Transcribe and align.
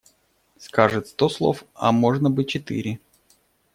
Скажет 0.57 1.09
сто 1.09 1.29
слов, 1.29 1.63
а 1.75 1.91
можно 1.91 2.31
бы 2.31 2.43
четыре. 2.43 2.99